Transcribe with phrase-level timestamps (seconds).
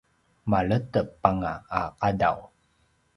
[0.49, 2.37] maledep anga a qadaw